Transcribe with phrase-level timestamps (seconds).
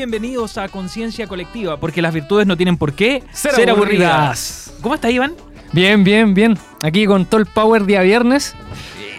[0.00, 4.10] bienvenidos a Conciencia Colectiva, porque las virtudes no tienen por qué Ser ser, aburridas.
[4.10, 4.72] aburridas.
[4.80, 5.34] ¿Cómo está Iván?
[5.72, 6.56] Bien, bien, bien.
[6.82, 8.54] Aquí con todo el power día viernes.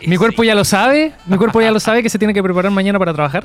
[0.08, 1.14] Mi cuerpo ya lo sabe.
[1.28, 3.44] Mi cuerpo ya lo sabe que se tiene que preparar mañana para trabajar.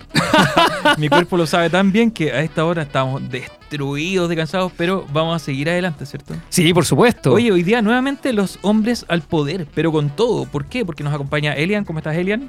[0.97, 5.05] Mi cuerpo lo sabe tan bien que a esta hora estamos destruidos de cansados, pero
[5.13, 6.35] vamos a seguir adelante, ¿cierto?
[6.49, 7.35] Sí, por supuesto.
[7.35, 10.47] Oye, hoy día nuevamente los hombres al poder, pero con todo.
[10.47, 10.87] ¿Por qué?
[10.87, 11.85] Porque nos acompaña Elian.
[11.85, 12.49] ¿Cómo estás, Elian?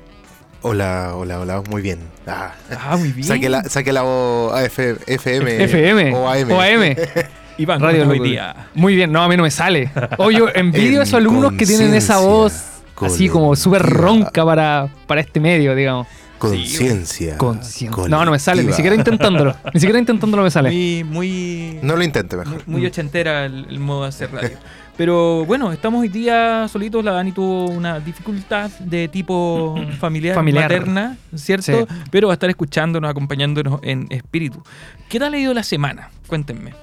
[0.61, 1.99] Hola, hola, hola, muy bien.
[2.25, 3.27] Ah, Ah, muy bien.
[3.27, 5.63] saqué, la, saqué la voz AF FM.
[5.63, 6.51] FM O AM.
[6.51, 6.95] O AM.
[7.59, 8.67] Iván, Radio ¿cómo estás hoy día?
[8.75, 9.91] Muy bien, no, a mí no me sale.
[10.17, 12.63] Oye, yo envidio a esos alumnos que tienen esa voz
[13.01, 16.07] así como súper ronca para, para este medio, digamos.
[16.37, 17.35] Conciencia.
[17.37, 18.09] Consciente.
[18.09, 19.55] No, no me sale, ni siquiera intentándolo.
[19.73, 20.69] Ni siquiera intentándolo me sale.
[20.69, 22.53] Muy, muy, No lo intente mejor.
[22.53, 24.57] muy, muy ochentera el, el modo de hacer radio.
[24.97, 27.03] Pero bueno, estamos hoy día solitos.
[27.05, 30.63] La Dani tuvo una dificultad de tipo familiar, Familiar.
[30.63, 31.65] materna, ¿cierto?
[31.87, 31.95] Sí.
[32.09, 34.63] Pero va a estar escuchándonos, acompañándonos en espíritu.
[35.07, 36.09] ¿Qué tal ha ido la semana?
[36.25, 36.73] Cuéntenme.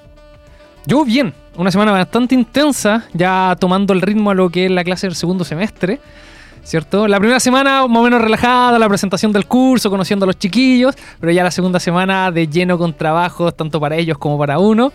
[0.86, 4.84] Yo bien, una semana bastante intensa, ya tomando el ritmo a lo que es la
[4.84, 5.98] clase del segundo semestre,
[6.64, 7.06] ¿cierto?
[7.06, 10.94] La primera semana más o menos relajada, la presentación del curso, conociendo a los chiquillos,
[11.20, 14.92] pero ya la segunda semana de lleno con trabajos, tanto para ellos como para uno.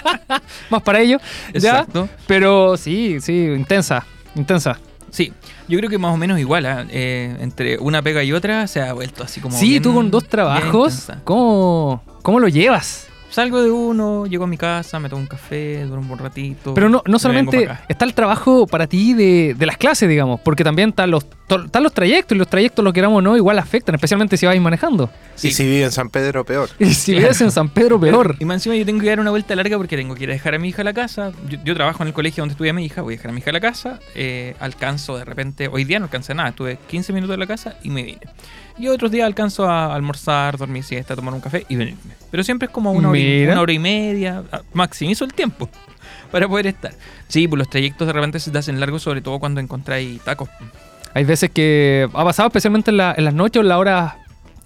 [0.70, 1.20] más para ellos,
[1.52, 1.80] ¿ya?
[1.80, 2.08] Exacto.
[2.26, 4.78] Pero sí, sí, intensa, intensa.
[5.10, 5.30] Sí,
[5.68, 6.64] yo creo que más o menos igual.
[6.64, 6.86] ¿ah?
[6.88, 9.56] Eh, entre una pega y otra se ha vuelto así como.
[9.58, 11.10] sí, bien- tú con dos trabajos.
[11.24, 13.08] ¿cómo, ¿cómo lo llevas?
[13.32, 16.74] Salgo de uno, llego a mi casa, me tomo un café, duermo un ratito.
[16.74, 20.62] Pero no, no solamente está el trabajo para ti de, de las clases, digamos, porque
[20.64, 21.26] también están los,
[21.64, 24.60] están los trayectos y los trayectos, lo queramos o no, igual afectan, especialmente si vais
[24.60, 25.10] manejando.
[25.34, 25.48] Sí.
[25.48, 26.68] Y si vive en San Pedro, peor.
[26.78, 28.36] Y si vives en San Pedro, peor.
[28.38, 30.34] Y más encima yo tengo que dar una vuelta larga porque tengo que ir a
[30.34, 31.32] dejar a mi hija a la casa.
[31.48, 33.40] Yo, yo trabajo en el colegio donde estudia mi hija, voy a dejar a mi
[33.40, 33.98] hija a la casa.
[34.14, 37.76] eh, alcanzo de repente, hoy día no alcancé nada, estuve 15 minutos en la casa
[37.82, 38.20] y me vine.
[38.78, 42.14] Y otros días alcanzo a almorzar, dormir siesta, tomar un café y venirme.
[42.30, 45.68] Pero siempre es como una hora, y, una hora y media, ah, maximizo el tiempo
[46.32, 46.92] para poder estar.
[47.28, 50.48] Sí, pues los trayectos de repente se te hacen largos, sobre todo cuando encontráis tacos.
[51.14, 54.18] Hay veces que ha pasado, especialmente en, la- en las noches o en la hora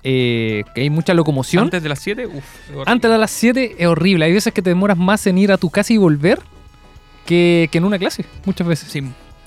[0.05, 1.65] eh, que hay mucha locomoción.
[1.65, 3.03] Antes, Antes de las 7, uff.
[3.03, 4.25] de las 7 es horrible.
[4.27, 6.38] Hay veces que te demoras más en ir a tu casa y volver
[7.25, 8.88] que, que en una clase, muchas veces.
[8.88, 9.03] Sí.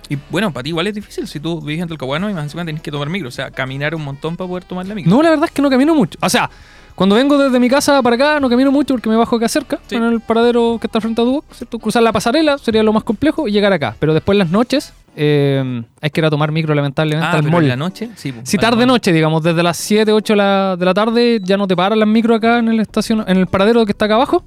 [0.09, 2.65] Y bueno, para ti igual es difícil si tú vives en Talcahuano y más encima
[2.65, 3.27] tenés que tomar micro.
[3.27, 5.09] O sea, caminar un montón para poder tomar la micro.
[5.11, 6.17] No, la verdad es que no camino mucho.
[6.21, 6.49] O sea,
[6.95, 9.79] cuando vengo desde mi casa para acá, no camino mucho porque me bajo acá cerca,
[9.87, 9.95] Sí.
[9.95, 11.77] en el paradero que está frente a Duoc, ¿cierto?
[11.79, 13.95] Cruzar la pasarela sería lo más complejo y llegar acá.
[13.99, 17.41] Pero después en las noches eh, hay que ir a tomar micro, lamentablemente, Ah, al
[17.41, 17.63] pero mall.
[17.63, 18.31] en la noche, sí.
[18.31, 21.55] pues, Si tarde noche, digamos, desde las 7, 8 de la, de la tarde, ya
[21.57, 24.15] no te paran las micro acá en el estación, en el paradero que está acá
[24.15, 24.43] abajo.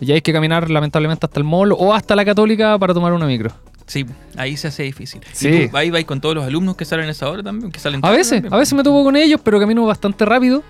[0.00, 3.26] Y hay que caminar lamentablemente hasta el mall o hasta la católica para tomar una
[3.26, 3.50] micro.
[3.88, 4.06] Sí,
[4.36, 5.20] ahí se hace difícil.
[5.32, 5.48] Sí.
[5.48, 7.80] Y tú ahí vais con todos los alumnos que salen a esa hora también, que
[7.80, 8.54] salen A veces, también.
[8.54, 10.62] a veces me topo con ellos, pero camino bastante rápido.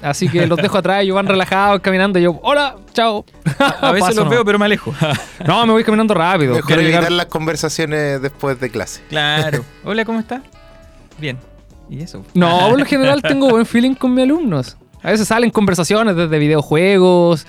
[0.00, 3.24] Así que los dejo atrás, ellos van relajados caminando y yo, hola, chao.
[3.80, 4.94] A veces Paso los veo, pero me alejo.
[5.46, 6.54] No, me voy caminando rápido.
[6.54, 9.00] Mejor Quiero evitar llegar- las conversaciones después de clase.
[9.08, 9.64] claro.
[9.82, 10.42] Hola, ¿cómo estás?
[11.18, 11.36] Bien.
[11.90, 12.22] ¿Y eso?
[12.34, 14.76] No, por lo general tengo buen feeling con mis alumnos.
[15.02, 17.46] A veces salen conversaciones desde videojuegos,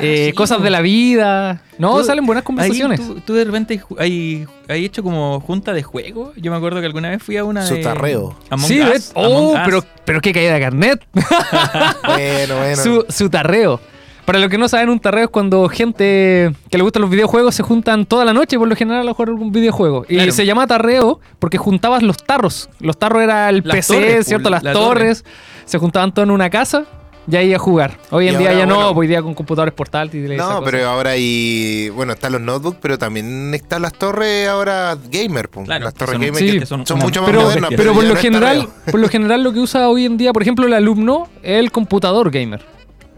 [0.00, 1.62] eh, Ah, sí, cosas de la vida.
[1.78, 3.00] No, Tú- salen buenas Ahí conversaciones.
[3.00, 6.32] tú, tú de repente hay, hay hecho como junta de juego.
[6.36, 7.64] Yo me acuerdo que alguna vez fui a una.
[8.50, 9.12] Among sí, Us, ¿ves?
[9.14, 11.04] Oh, pero, pero qué caída de carnet.
[12.06, 12.82] Bueno, bueno.
[12.82, 13.80] su, su tarreo.
[14.24, 17.54] Para los que no saben, un tarreo es cuando gente que le gustan los videojuegos
[17.54, 20.04] se juntan toda la noche por lo general a jugar algún videojuego.
[20.06, 20.32] Y Claro.
[20.32, 22.68] se llama tarreo porque juntabas los tarros.
[22.78, 24.50] Los tarros era el Las PC, torres, ¿cierto?
[24.50, 25.24] Las la torres.
[25.64, 26.84] Se juntaban todos en una casa
[27.30, 27.98] y ahí a jugar.
[28.10, 30.38] Hoy Y en día ahora, ya no, hoy día con computadores portátiles.
[30.38, 30.60] No, cosa.
[30.64, 31.90] pero ahora hay.
[31.90, 35.48] Bueno, están los notebooks, pero también están las torres ahora gamer.
[35.48, 37.70] Claro, las torres son- gamer sí, que que son, mucho más pero, modernas.
[37.76, 40.42] pero por ya lo general, por lo general lo que usa hoy en día, por
[40.42, 42.62] ejemplo, el alumno, es el computador gamer.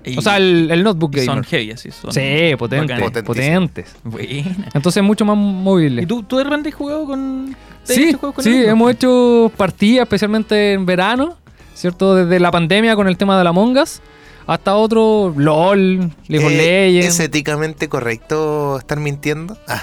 [0.03, 1.27] Y- O sea, el, el notebook gamer.
[1.27, 1.91] son heavy así.
[1.91, 3.95] Son Sí, potentes, potentes.
[4.03, 4.57] Buena.
[4.73, 6.01] Entonces es mucho más móvil.
[6.01, 7.55] ¿Y tú, tú de repente has jugado con...
[7.85, 11.37] Sí, hecho juegos con sí, hemos hecho partidas, especialmente en verano,
[11.81, 12.15] ¿cierto?
[12.15, 14.01] Desde la pandemia con el tema de la Mongas
[14.47, 15.99] hasta otro LOL,
[16.29, 16.57] League of Eh,
[16.91, 17.15] Legends.
[17.15, 19.57] ¿Es éticamente correcto estar mintiendo?
[19.69, 19.83] Ah.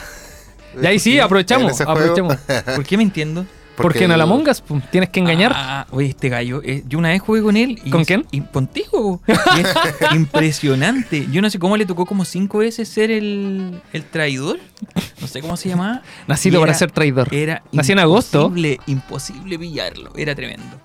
[0.81, 2.35] Y ahí sí, ¿En aprovechamos, aprovechamos.
[2.75, 3.45] ¿Por qué me entiendo?
[3.77, 5.51] Porque en Among Us pues, tienes que engañar.
[5.55, 7.79] Ah, oye, este gallo, eh, yo una vez jugué con él.
[7.85, 8.25] Y ¿Con es- quién?
[8.31, 9.21] y- contigo.
[9.27, 9.67] Y es
[10.15, 11.27] impresionante.
[11.31, 14.57] Yo no sé cómo le tocó como cinco veces ser el, el traidor.
[15.21, 16.01] No sé cómo se llamaba.
[16.27, 17.31] Nacido y para era- ser traidor.
[17.31, 18.45] Era Nací en agosto.
[18.45, 20.11] Imposible, imposible pillarlo.
[20.17, 20.81] Era tremendo.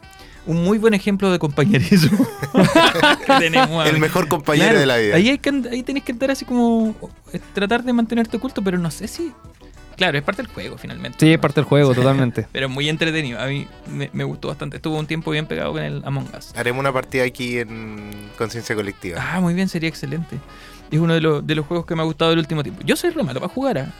[0.46, 2.26] Un muy buen ejemplo de compañerismo
[3.26, 3.86] que tenemos.
[3.88, 5.16] El mejor compañero Claro, de la vida.
[5.16, 6.94] Ahí, hay que ahí tenés que estar así como
[7.32, 9.32] eh, tratar de mantenerte oculto, pero no sé si.
[9.96, 11.18] Claro, es parte del juego finalmente.
[11.20, 12.46] Sí, es parte del juego, totalmente.
[12.52, 13.38] Pero muy entretenido.
[13.38, 14.76] A mí me, me gustó bastante.
[14.76, 16.52] Estuvo un tiempo bien pegado con el Among Us.
[16.56, 19.18] Haremos una partida aquí en Conciencia Colectiva.
[19.20, 20.38] Ah, muy bien, sería excelente.
[20.92, 22.82] Es uno de, los- de los juegos que me ha gustado del último tiempo.
[22.84, 23.78] Yo soy re malo para jugar.
[23.78, 23.92] ah.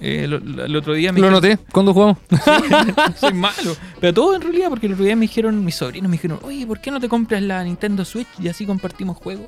[0.00, 2.16] Eh, lo- lo- el otro día me Lo dijeron- noté cuando jugamos.
[3.20, 3.76] soy malo.
[4.00, 6.66] Pero todo en realidad, porque el otro día me dijeron, mis sobrinos me dijeron, oye,
[6.66, 9.46] ¿por qué no te compras la Nintendo Switch y así compartimos juegos?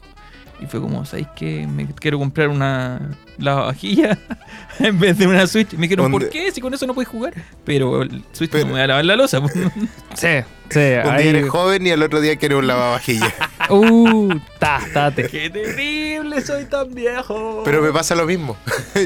[0.60, 4.18] Y fue como, ¿sabéis que Me quiero comprar una lavavajilla
[4.78, 5.72] en vez de una Switch.
[5.72, 6.50] Y me dijeron, ¿por qué?
[6.52, 7.34] Si con eso no puedes jugar.
[7.64, 9.40] Pero el Switch Pero- no me va a lavar la losa.
[10.14, 10.28] Sí,
[10.70, 10.78] sí.
[10.78, 13.32] Un ahí- día eres joven y al otro día quieres un lavavajilla.
[13.70, 14.28] Uh,
[14.58, 15.26] ta, tate.
[15.28, 16.42] ¡Qué terrible!
[16.42, 17.62] Soy tan viejo.
[17.64, 18.58] Pero me pasa lo mismo.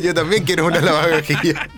[0.02, 1.68] Yo también quiero una lavavajilla.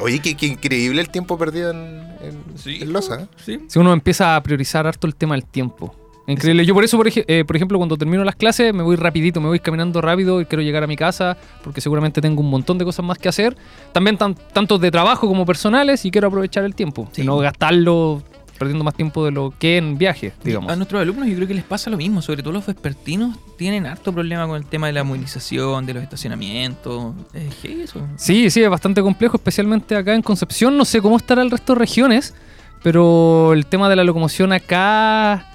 [0.00, 1.78] Oye, qué, qué increíble el tiempo perdido en,
[2.20, 2.80] en, Sí.
[2.82, 3.20] en losa.
[3.22, 3.26] ¿eh?
[3.44, 3.60] Sí.
[3.68, 5.94] Si uno empieza a priorizar harto el tema del tiempo.
[6.26, 6.64] Increíble.
[6.66, 9.40] Yo por eso, por, ej- eh, por ejemplo, cuando termino las clases me voy rapidito,
[9.40, 12.78] me voy caminando rápido y quiero llegar a mi casa porque seguramente tengo un montón
[12.78, 13.56] de cosas más que hacer.
[13.92, 17.08] También tan, tanto de trabajo como personales y quiero aprovechar el tiempo.
[17.12, 17.22] Sí.
[17.22, 18.22] Y no gastarlo
[18.58, 20.72] perdiendo más tiempo de lo que en viaje, digamos.
[20.72, 23.84] A nuestros alumnos yo creo que les pasa lo mismo, sobre todo los vespertinos tienen
[23.84, 27.12] harto problema con el tema de la movilización, de los estacionamientos.
[27.34, 28.00] Es eso.
[28.16, 30.74] Sí, sí, es bastante complejo, especialmente acá en Concepción.
[30.78, 32.34] No sé cómo estará el resto de regiones,
[32.82, 35.46] pero el tema de la locomoción acá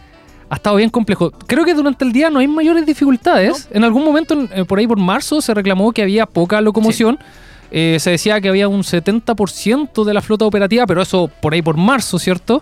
[0.52, 1.32] ha estado bien complejo.
[1.48, 3.70] Creo que durante el día no hay mayores dificultades.
[3.72, 7.18] En algún momento, en- eh, por ahí por marzo, se reclamó que había poca locomoción.
[7.72, 11.62] Eh, se decía que había un 70% de la flota operativa, pero eso por ahí
[11.62, 12.62] por marzo, ¿cierto?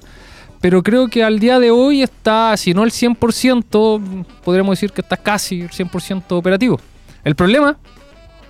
[0.62, 5.02] Pero creo que al día de hoy está, si no el 100%, podríamos decir que
[5.02, 6.80] está casi el 100% operativo.
[7.24, 7.78] El problema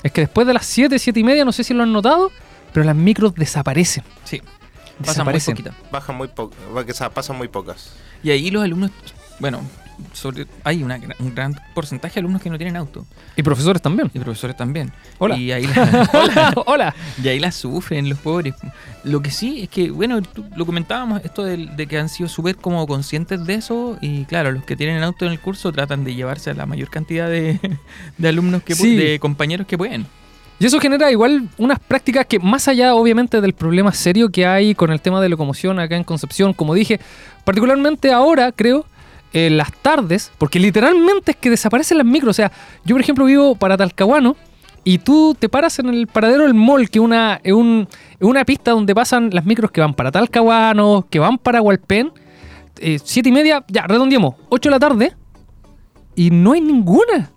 [0.04, 2.32] es que después de las 7, 7 y media, no sé si lo han notado,
[2.74, 4.04] pero las micros desaparecen.
[4.26, 4.40] Sí.
[4.40, 5.56] Pasan muy Desaparecen.
[5.56, 5.76] poquitas.
[5.92, 6.60] Bajan muy pocas.
[6.74, 7.94] O sea, pasan muy pocas.
[8.22, 8.92] Y ahí los alumnos,
[9.40, 9.62] bueno,
[10.14, 13.06] sobre, hay una un gran porcentaje de alumnos que no tienen auto.
[13.36, 14.10] Y profesores también.
[14.14, 14.92] Y profesores también.
[15.18, 15.38] Hola.
[15.38, 16.96] Y ahí la, Hola, hola.
[17.22, 18.56] y ahí la sufren los pobres.
[19.04, 20.22] Lo que sí es que, bueno,
[20.56, 23.98] lo comentábamos, esto de, que han sido súper como conscientes de eso.
[24.02, 26.90] Y claro, los que tienen auto en el curso tratan de llevarse a la mayor
[26.90, 27.60] cantidad de,
[28.18, 28.96] de alumnos que Sí.
[28.96, 30.06] de compañeros que pueden.
[30.62, 34.76] Y eso genera igual unas prácticas que más allá obviamente del problema serio que hay
[34.76, 37.00] con el tema de locomoción acá en Concepción, como dije,
[37.46, 38.86] particularmente ahora creo,
[39.34, 42.52] en las tardes, porque literalmente es que desaparecen las micros, o sea,
[42.86, 44.36] yo por ejemplo vivo para Talcahuano
[44.84, 47.88] y tú te paras en el paradero del mall, que una, es un-
[48.20, 52.12] es una pista donde pasan las micros que van para Talcahuano, que van para Hualpén,
[52.80, 55.14] eh, siete y media, ya, redondeemos, 8 de la tarde,
[56.16, 57.32] y no hay ninguna.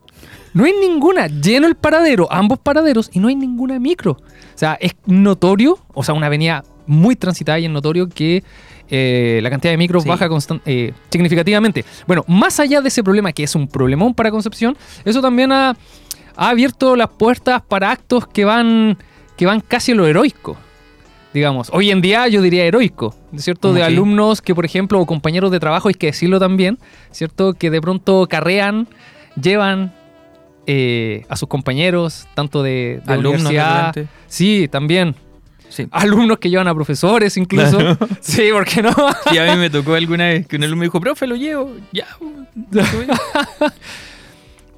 [0.54, 1.26] No hay ninguna.
[1.28, 4.12] Lleno el paradero, ambos paraderos, y no hay ninguna micro.
[4.12, 8.44] O sea, es notorio, o sea, una avenida muy transitada y es notorio que
[8.94, 10.08] eh, la cantidad de micros Sí.
[10.10, 10.28] baja
[10.66, 11.82] eh, significativamente.
[12.06, 15.70] Bueno, más allá de ese problema, que es un problemón para Concepción, eso también ha,
[16.36, 18.98] ha abierto las puertas para actos que van,
[19.38, 20.58] que van casi a lo heroico.
[21.32, 23.68] Digamos, hoy en día yo diría heroico, ¿cierto?
[23.68, 26.78] ¿Cómo De alumnos que, por ejemplo, o compañeros de trabajo, hay que decirlo también,
[27.12, 27.54] ¿cierto?
[27.54, 28.86] Que de pronto carrean,
[29.40, 29.94] llevan
[30.66, 33.94] eh, a sus compañeros, tanto de, de Alumnos, universidad.
[34.26, 35.14] Sí, también.
[35.72, 35.88] Sí.
[35.90, 37.78] Alumnos que llevan a profesores incluso.
[37.78, 37.98] Claro.
[38.20, 38.94] Sí, ¿por qué no?
[39.30, 41.74] Sí, a mí me tocó alguna vez que un alumno me dijo, profe, lo llevo.
[41.92, 42.06] Ya.
[42.70, 43.06] lo subí".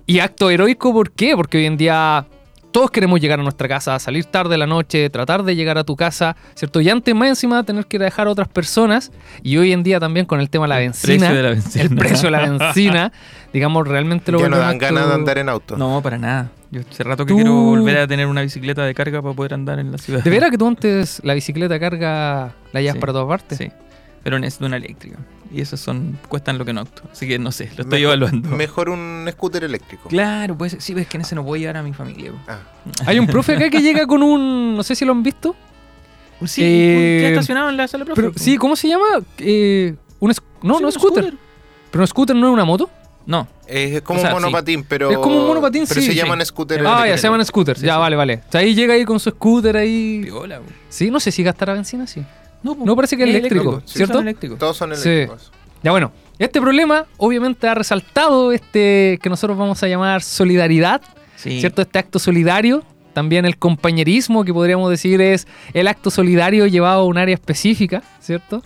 [0.07, 1.35] Y acto heroico, ¿por qué?
[1.35, 2.27] Porque hoy en día
[2.73, 5.85] todos queremos llegar a nuestra casa, salir tarde de la noche, tratar de llegar a
[5.85, 6.81] tu casa, ¿cierto?
[6.81, 9.13] Y antes más encima tener que ir a dejar a otras personas.
[9.43, 11.19] Y hoy en día también con el tema de la El benzina.
[11.29, 11.85] precio de la benzina.
[11.85, 13.13] El precio de la benzina.
[13.53, 15.77] digamos, realmente lo Ya no dan ganas de andar en auto.
[15.77, 16.51] No, para nada.
[16.75, 19.55] Yo hace rato que Tú- quiero volver a tener una bicicleta de carga para poder
[19.55, 20.23] andar en la ciudad.
[20.25, 23.01] ¿De veras que tú antes la bicicleta carga la llevas Sí.
[23.01, 23.59] para todas partes?
[23.59, 23.71] Sí.
[24.25, 25.19] Pero necesito una eléctrica.
[25.53, 27.03] Y esos son cuestan lo que no auto.
[27.13, 28.49] Así que no sé, lo estoy Mejor- evaluando.
[28.57, 30.09] Mejor un scooter eléctrico.
[30.09, 32.33] Claro, pues sí, ves que en ese no puedo llevar a mi familia.
[32.33, 32.39] po.
[32.49, 32.59] Ah,
[33.07, 34.75] Hay un profe acá que llega con un.
[34.77, 35.55] No sé si lo han visto.
[36.47, 38.21] Sí, Eh, ¿qué ha estacionado en la sala profe?
[38.21, 38.39] Pero, po.
[38.39, 39.05] sí, ¿cómo se llama?
[39.39, 40.41] Eh, un no, Sí,
[40.83, 41.35] no un scooter.
[41.91, 42.91] Pero un scooter no es una moto.
[43.27, 45.11] No, es como O sea, un monopatín, pero.
[45.11, 46.19] Es como un monopatín, Pero sí, se sí.
[46.19, 47.81] llaman scooter Ah, ya se llaman scooters.
[47.81, 47.99] Sí, ya, sí.
[48.01, 48.43] vale, vale.
[48.49, 50.21] O sea, ahí llega ahí con su scooter ahí.
[50.25, 50.61] piola.
[50.89, 52.23] Sí, no sé si gastará benzina, sí.
[52.63, 52.75] No.
[52.85, 54.15] No, parece que es eléctrico, sí, ¿cierto?
[54.15, 54.59] son eléctricos.
[54.59, 55.09] Todos son Sí.
[55.09, 55.53] eléctricos.
[55.83, 61.03] Ya bueno, este problema obviamente ha resaltado este que nosotros vamos a llamar solidaridad,
[61.37, 61.61] Sí.
[61.61, 61.83] ¿cierto?
[61.83, 62.83] Este acto solidario.
[63.13, 68.03] También el compañerismo, que podríamos decir es el acto solidario llevado a un área específica,
[68.21, 68.63] ¿cierto?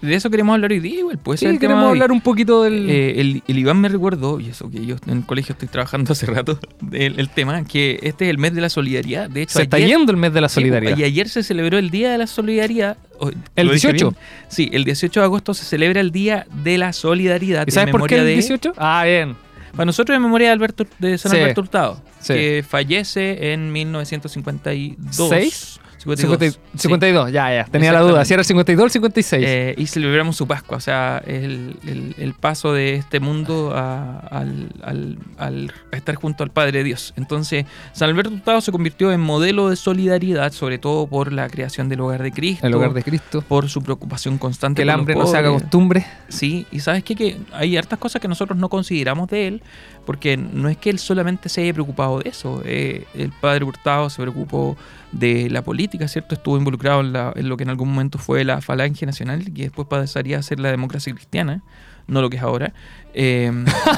[0.00, 1.18] De eso queremos hablar hoy día, igual.
[1.18, 2.88] Puede Sí, el queremos hablar un poquito del...
[2.88, 6.12] Eh, el, el Iván me recordó, y eso que yo en el colegio estoy trabajando
[6.12, 6.58] hace rato,
[6.92, 9.28] el, el tema, que este es el mes de la solidaridad.
[9.28, 10.96] De hecho, se está yendo el mes de la Sí, solidaridad.
[10.96, 12.96] y ayer se celebró el Día de la Solidaridad.
[13.18, 14.10] Oh, ¿El ¿lo dije 18?
[14.10, 14.22] bien?
[14.48, 17.66] Sí, el 18 de agosto se celebra el Día de la Solidaridad.
[17.66, 18.74] ¿Y sabes por qué el de- 18?
[18.76, 19.34] Ah, bien.
[19.72, 21.38] Para nosotros en memoria de Alberto de San Sí.
[21.38, 22.32] Alberto Hurtado, Sí.
[22.34, 25.28] que fallece en 1952.
[25.28, 25.80] ¿Seis?
[25.98, 26.38] 52.
[26.38, 26.78] 50 sí.
[26.82, 27.64] 52, ya, ya.
[27.64, 28.24] Tenía la duda.
[28.24, 29.44] Si era el 52 o el 56.
[29.46, 34.18] Eh, y celebramos su Pascua, o sea, el, el- el paso de este mundo a,
[34.18, 37.12] al, al- al- a estar junto al Padre Dios.
[37.16, 41.88] Entonces, San Alberto Hurtado se convirtió en modelo de solidaridad, sobre todo por la creación
[41.88, 42.66] del hogar de Cristo.
[42.66, 43.42] el hogar de Cristo.
[43.46, 44.76] Por su preocupación constante.
[44.78, 46.06] Que el hambre no se haga costumbre.
[46.28, 47.16] Sí, y sabes qué?
[47.16, 49.62] que hay hartas cosas que nosotros no consideramos de él,
[50.06, 52.62] porque no es que él solamente se haya preocupado de eso.
[52.64, 54.76] eh, el padre Hurtado se preocupó
[55.12, 56.34] de la política, ¿cierto?
[56.34, 59.62] Estuvo involucrado en, la- en lo que en algún momento fue la Falange Nacional y
[59.62, 61.62] después pasaría a ser la democracia cristiana,
[62.08, 62.72] no lo que es ahora.
[63.14, 63.50] Eh,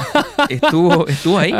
[0.49, 1.53] estuvo, estuvo ahí,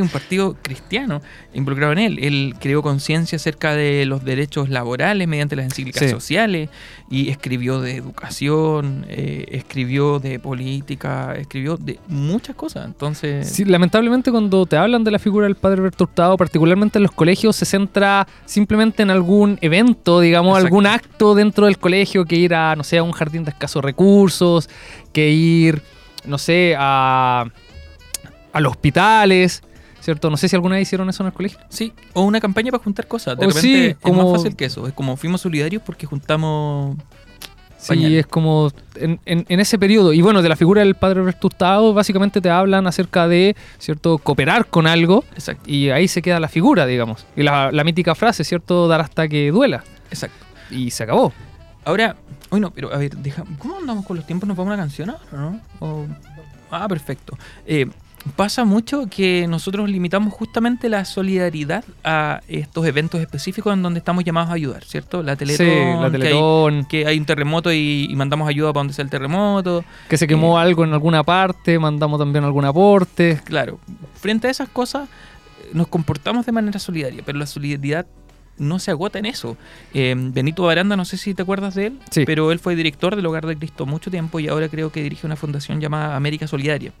[0.00, 1.20] un partido cristiano
[1.54, 2.18] involucrado en él.
[2.20, 6.08] Él creó conciencia acerca de los derechos laborales mediante las encíclicas Sí.
[6.10, 6.68] sociales
[7.10, 12.86] y escribió de educación, eh, escribió de política, escribió de muchas cosas.
[12.86, 17.02] Entonces, Sí, lamentablemente cuando te hablan de la figura del padre Alberto Hurtado, particularmente en
[17.04, 20.66] los colegios, se centra simplemente en algún evento, digamos, Exacto.
[20.66, 23.82] algún acto dentro del colegio, que ir a, no sé, a un jardín de escasos
[23.84, 24.68] recursos,
[25.12, 25.82] que ir,
[26.24, 27.44] no sé, a,
[28.52, 29.62] a los hospitales,
[30.00, 30.30] ¿cierto?
[30.30, 31.58] No sé si alguna vez hicieron eso en el colegio.
[31.68, 33.36] sí, o una campaña para juntar cosas.
[33.38, 34.86] De O repente sí, es como- más fácil que eso.
[34.86, 36.96] Es como fuimos solidarios porque juntamos
[37.78, 40.12] Sí, es como en, en- en ese periodo.
[40.12, 44.18] Y bueno, de la figura del padre Alberto Hurtado, básicamente te hablan acerca de, ¿cierto?,
[44.18, 45.24] cooperar con algo.
[45.32, 47.26] Exacto, Y ahí se queda la figura, digamos.
[47.34, 48.86] Y la, la mítica frase, ¿cierto?
[48.86, 49.82] Dar hasta que duela.
[50.12, 50.46] exacto.
[50.70, 51.32] Y se acabó.
[51.84, 52.14] Ahora,
[52.52, 54.46] hoy no, pero a ver, deja, ¿cómo andamos con los tiempos?
[54.46, 55.60] ¿Nos vamos a una canción ahora, no?
[55.80, 56.06] O-
[56.70, 57.36] ah, perfecto.
[57.66, 57.86] Eh,
[58.36, 64.22] pasa mucho que nosotros limitamos justamente la solidaridad a estos eventos específicos en donde estamos
[64.22, 65.22] llamados a ayudar, ¿cierto?
[65.24, 68.72] La Teletón, sí, la que hay- Teletón, Que, hay, un terremoto y, y mandamos ayuda
[68.72, 69.84] para donde sea el terremoto.
[70.08, 73.40] que, se quemó algo en alguna parte, mandamos también algún aporte.
[73.44, 73.80] Claro,
[74.14, 75.08] frente a esas cosas
[75.64, 78.06] eh, nos comportamos de manera solidaria, pero la solidaridad
[78.58, 79.56] no se agota en eso.
[79.94, 82.24] Eh, Benito Baranda, no sé si te acuerdas de él, Sí.
[82.24, 85.26] pero él fue director del Hogar de Cristo mucho tiempo y ahora creo que dirige
[85.26, 86.92] una fundación llamada América Solidaria.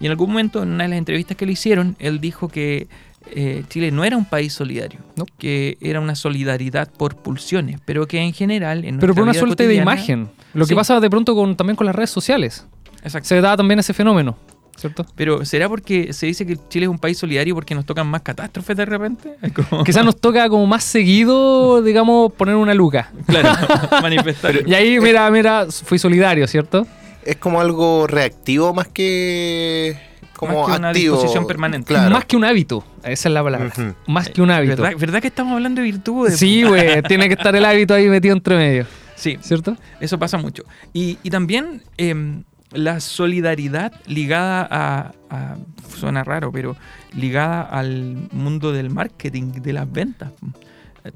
[0.00, 2.88] Y en algún momento, en una de las entrevistas que le hicieron, él dijo que
[3.34, 5.24] eh, Chile no era un país solidario, No.
[5.38, 8.84] que era una solidaridad por pulsiones, pero que en general...
[8.84, 10.28] En Pero por una suerte de imagen.
[10.54, 12.66] Lo que pasa de pronto con, también con las redes sociales.
[13.02, 13.28] Exacto.
[13.28, 14.36] Se da también ese fenómeno,
[14.76, 15.04] ¿cierto?
[15.16, 18.22] Pero ¿será porque se dice que Chile es un país solidario porque nos tocan más
[18.22, 19.34] catástrofes de repente?
[19.70, 23.10] Como- Quizás nos toca como más seguido, digamos, poner una luca.
[23.26, 23.50] Claro,
[24.02, 24.54] manifestar.
[24.66, 26.86] Y ahí, mira, mira, fui solidario, ¿cierto?
[27.24, 29.98] Es como algo reactivo más que
[30.36, 31.14] como Más que una activo.
[31.16, 31.88] disposición permanente.
[31.94, 32.10] Claro.
[32.10, 32.84] Más que un hábito.
[33.02, 33.72] Esa es la palabra.
[34.06, 34.82] Más que un hábito.
[34.82, 36.36] ¿Verdad, verdad que estamos hablando de virtudes?
[36.38, 39.78] Sí, güey, tiene que estar el hábito ahí metido entre medio, Sí, ¿cierto?
[39.98, 40.62] eso pasa mucho.
[40.92, 45.56] Y, y también em, la solidaridad ligada a, a-
[45.96, 46.76] Suena raro, pero
[47.14, 50.30] ligada al mundo del marketing, de las ventas.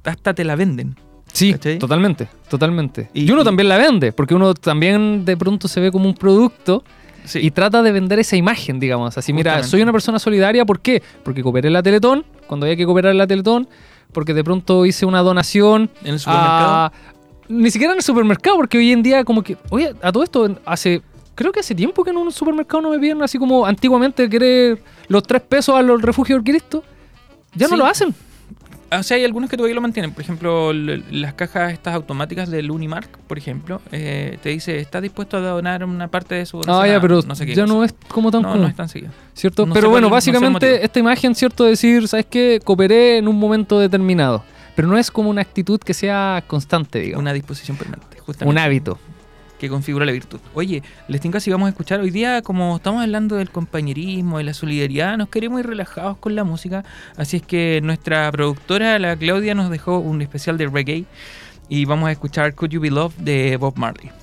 [0.04, 0.96] Hasta te la venden.
[1.32, 1.78] Sí, ¿Cachai?
[1.78, 3.10] totalmente, totalmente.
[3.12, 6.06] Y, Y- uno y- también la vende, porque uno también de pronto se ve como
[6.08, 6.82] un producto
[7.24, 9.18] Sí, y trata de vender esa imagen, digamos.
[9.18, 11.02] Así, mira, soy una persona solidaria, ¿por qué?
[11.22, 13.68] Porque cooperé la Teletón, cuando había que cooperar la Teletón,
[14.12, 16.72] porque de pronto hice una donación en el supermercado.
[16.72, 16.92] a...
[17.50, 19.58] Ni siquiera en el supermercado, porque hoy en día como que...
[19.68, 21.02] Oye, a todo esto, hace...
[21.40, 24.82] Creo que hace tiempo que en un supermercado no me piden así como antiguamente querer
[25.08, 26.84] los tres pesos a los refugios de Cristo.
[27.54, 28.14] Ya no lo hacen.
[28.92, 30.12] O sea, hay algunos que todavía lo mantienen.
[30.12, 35.38] Por ejemplo, las cajas estas automáticas del Unimark, por ejemplo, eh, te dice, ¿estás dispuesto
[35.38, 37.62] a donar una parte de su Ah, donación ya, a pero no sé qué ya
[37.62, 38.62] cosa?" no es como tan No, común.
[38.64, 39.10] no es tan seguido.
[39.32, 39.64] ¿Cierto?
[39.64, 41.64] No Pero bueno, cuál- no básicamente esta imagen, ¿cierto?
[41.64, 42.60] Decir, ¿sabes qué?
[42.62, 44.44] Cooperé en un momento determinado.
[44.76, 47.22] Pero no es como una actitud que sea constante, digamos.
[47.22, 48.50] Una disposición permanente, justamente.
[48.50, 48.98] un hábito.
[49.60, 50.40] Que configura la virtud.
[50.54, 54.44] Oye, les tinca si vamos a escuchar hoy día, como estamos hablando del compañerismo, de
[54.44, 56.84] la solidaridad, nos queremos ir relajados con la música.
[57.16, 61.04] Así es que nuestra productora, la Claudia, nos dejó un especial de reggae
[61.68, 64.19] y vamos a escuchar Could You Be Loved de Bob Marley.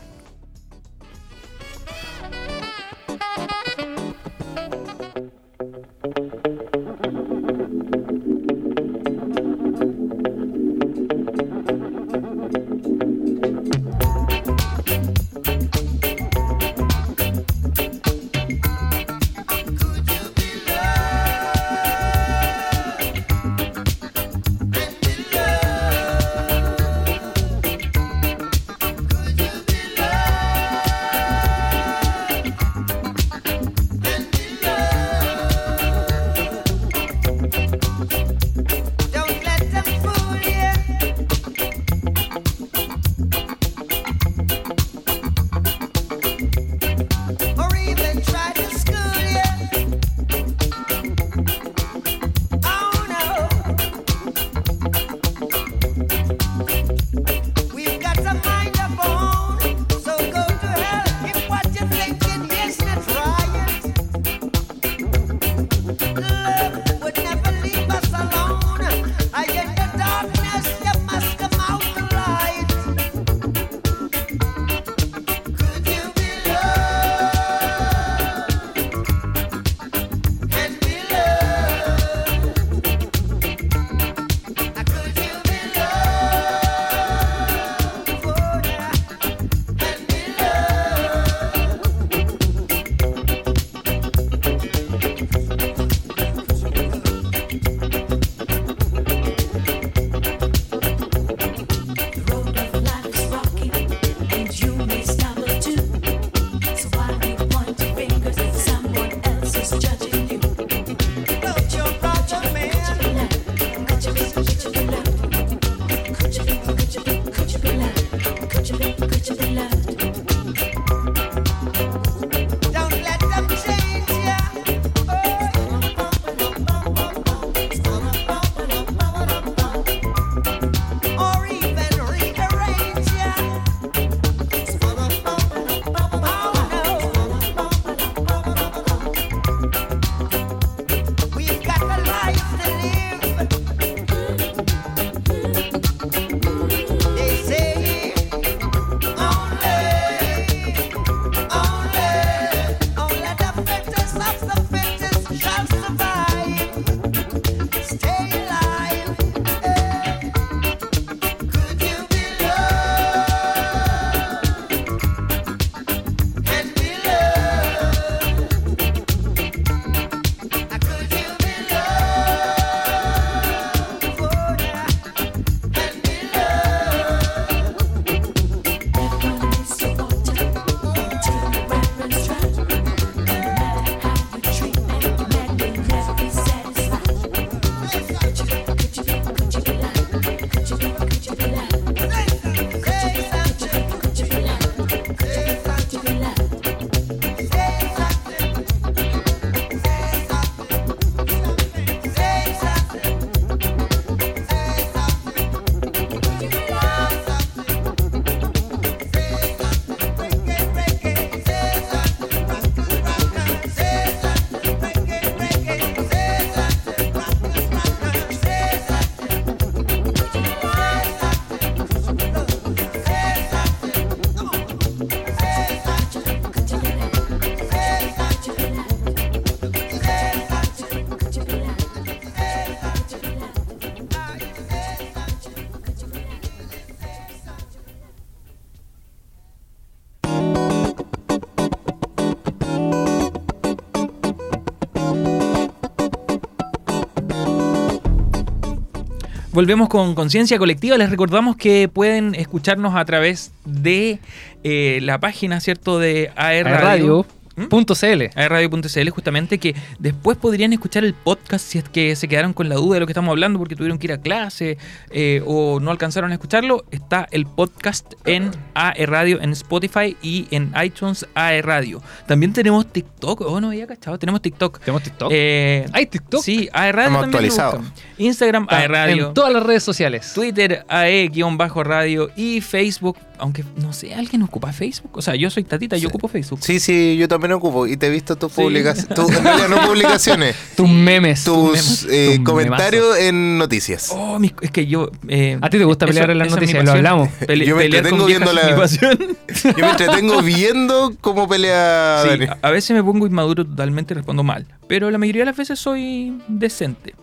[249.57, 250.99] Volvemos con Conciencia Colectiva.
[250.99, 254.19] Les recordamos que pueden escucharnos a través de
[254.63, 255.97] eh, la página, ¿cierto?
[255.97, 257.25] De AR Radio.
[257.57, 258.39] Radio.cl.
[258.47, 262.75] Radio.cl, justamente, que después podrían escuchar el podcast si es que se quedaron con la
[262.75, 264.77] duda de lo que estamos hablando porque tuvieron que ir a clase
[265.09, 266.85] eh, o no alcanzaron a escucharlo.
[266.91, 272.01] Está el podcast en AR Radio, en Spotify y en iTunes AR Radio.
[272.27, 273.41] También tenemos TikTok.
[273.41, 274.19] Oh, no había cachado.
[274.19, 274.79] Tenemos TikTok.
[274.79, 275.31] ¿Tenemos TikTok?
[275.33, 276.43] Eh, ¿Hay TikTok?
[276.43, 277.07] Sí, AR Radio.
[277.07, 277.85] Estamos actualizados.
[278.19, 279.27] Instagram AR Radio.
[279.29, 280.31] En todas las redes sociales.
[280.33, 285.11] Twitter AE-radio y Facebook, aunque no sé, ¿alguien ocupa Facebook?
[285.17, 286.59] O sea, yo soy Tatita, yo ocupo Facebook.
[286.61, 287.87] Sí, sí, yo también ocupo.
[287.87, 288.61] Y te he visto tus Sí.
[288.61, 289.13] publicaciones.
[289.15, 289.21] Tu,
[289.69, 290.55] no publicaciones.
[290.75, 291.43] Tus memes.
[291.43, 294.09] Tus eh, comentarios en noticias.
[294.13, 295.09] Oh, mis- es que yo...
[295.27, 296.83] eh, ¿A ti te gusta eso- pelear en las mi noticias?
[296.85, 297.29] Lo hablamos.
[297.47, 298.85] Pele- Yo me entretengo viendo mi la-.
[298.87, 304.15] Yo me entretengo viendo cómo pelea Sí, a a veces me pongo inmaduro totalmente y
[304.17, 304.65] respondo mal.
[304.87, 307.13] Pero la mayoría de las veces soy decente.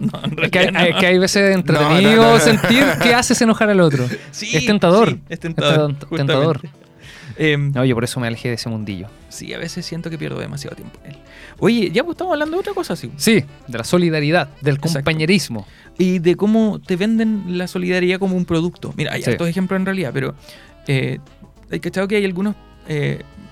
[0.00, 4.06] No, en Es que, hay, que veces entretenido No, sentir que haces enojar al otro.
[4.30, 5.10] Sí, es tentador.
[5.10, 5.90] sí, es tentador.
[5.90, 6.58] Es tentador.
[6.58, 6.88] justamente.
[7.36, 9.08] Em, por eso me alejé de ese mundillo.
[9.28, 11.18] Sí, a veces siento que pierdo demasiado tiempo en él.
[11.58, 13.10] Oye, ya pues estamos hablando de otra cosa, sí.
[13.16, 14.94] Sí, de la solidaridad, del Exacto.
[14.98, 15.66] compañerismo.
[15.98, 18.92] Y de cómo te venden la solidaridad como un producto.
[18.96, 19.30] Mira, hay Sí.
[19.30, 20.34] ejemplos en realidad, pero
[20.86, 21.18] eh,
[21.70, 22.54] hay cachado que hay algunas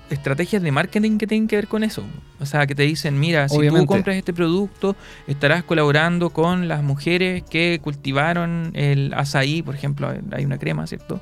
[0.09, 2.03] estrategias de marketing que tienen que ver con eso.
[2.39, 4.95] O sea, que te dicen, mira, si tú compras este producto,
[5.27, 11.19] estarás colaborando con las mujeres que cultivaron el azaí, por ejemplo, hay una crema, ¿cierto?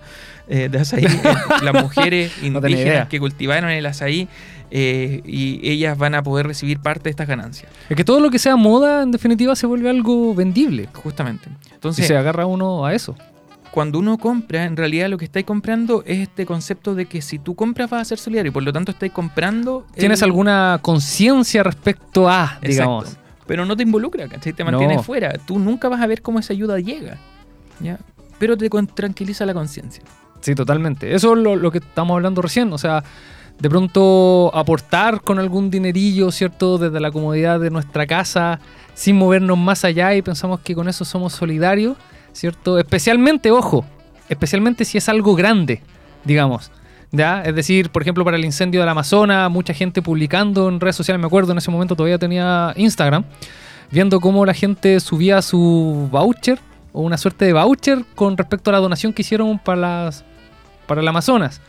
[0.47, 1.09] Eh, de azaí, eh,
[1.63, 4.27] las mujeres No indígenas que cultivaron el azaí
[4.71, 7.71] eh, y ellas van a poder recibir parte de estas ganancias.
[7.89, 10.89] Es que todo lo que sea moda, en definitiva, se vuelve algo vendible.
[10.93, 11.49] Justamente.
[11.69, 13.15] Y Entonces, se agarra uno a eso.
[13.75, 17.37] Cuando uno compra, en realidad lo que estáis comprando es este concepto de que si
[17.39, 19.85] tú compras vas a ser solidario y por lo tanto estáis comprando.
[19.93, 23.03] el- ¿Tienes alguna conciencia respecto a, digamos?
[23.09, 23.25] Exacto.
[23.45, 24.53] Pero no te involucra, ¿cachai?
[24.53, 25.03] Te mantiene No.
[25.03, 25.33] fuera.
[25.45, 27.17] Tú nunca vas a ver cómo esa ayuda llega.
[27.81, 27.99] ¿ya?
[28.39, 30.01] Pero te tranquiliza la conciencia.
[30.39, 31.13] Sí, totalmente.
[31.13, 32.71] Eso es lo, lo que estamos hablando recién.
[32.71, 33.03] O sea,
[33.59, 36.77] de pronto aportar con algún dinerillo, ¿cierto?
[36.77, 38.59] Desde la comodidad de nuestra casa,
[38.93, 41.97] sin movernos más allá y pensamos que con eso somos solidarios,
[42.35, 42.77] ¿cierto?
[42.77, 43.85] Especialmente, ojo,
[44.29, 45.81] especialmente si es algo grande,
[46.25, 46.71] digamos.
[47.11, 47.41] ¿Ya?
[47.43, 51.21] Es decir, por ejemplo, para el incendio del Amazonas, mucha gente publicando en redes sociales,
[51.21, 53.23] me acuerdo, en ese momento todavía tenía Instagram,
[53.89, 56.59] viendo cómo la gente subía su voucher
[56.91, 60.25] o una suerte de voucher con respecto a la donación que hicieron para las
[60.87, 61.61] para el Amazonas,